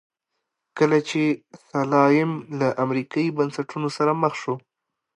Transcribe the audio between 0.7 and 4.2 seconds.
کله چې سلایم له امریکایي بنسټونو سره